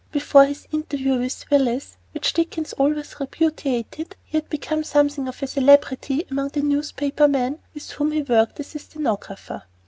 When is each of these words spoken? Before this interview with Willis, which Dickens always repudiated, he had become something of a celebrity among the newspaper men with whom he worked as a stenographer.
Before 0.11 0.47
this 0.47 0.67
interview 0.71 1.19
with 1.19 1.45
Willis, 1.51 1.97
which 2.11 2.33
Dickens 2.33 2.73
always 2.73 3.15
repudiated, 3.19 4.15
he 4.23 4.37
had 4.37 4.49
become 4.49 4.83
something 4.83 5.27
of 5.27 5.43
a 5.43 5.45
celebrity 5.45 6.25
among 6.31 6.47
the 6.47 6.63
newspaper 6.63 7.27
men 7.27 7.59
with 7.75 7.91
whom 7.91 8.11
he 8.11 8.23
worked 8.23 8.59
as 8.59 8.73
a 8.73 8.79
stenographer. 8.79 9.61